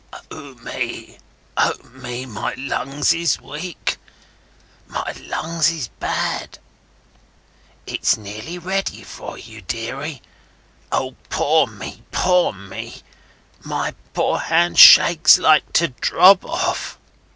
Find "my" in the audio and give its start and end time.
2.25-2.55, 4.87-5.11, 13.63-13.93